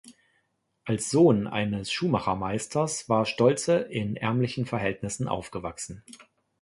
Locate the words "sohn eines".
1.11-1.91